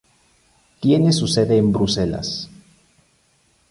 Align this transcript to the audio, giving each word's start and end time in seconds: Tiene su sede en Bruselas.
Tiene 0.79 1.13
su 1.13 1.27
sede 1.27 1.57
en 1.57 1.71
Bruselas. 1.71 2.49